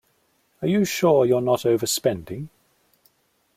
Are 0.63 0.67
you 0.67 0.83
sure 0.83 1.27
you're 1.27 1.41
not 1.43 1.59
overspending? 1.59 2.49